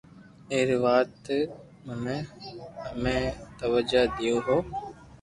[0.51, 1.11] ائرو وات
[2.07, 2.19] نيي
[2.93, 3.17] امي
[3.57, 4.61] توجِ ديو ھون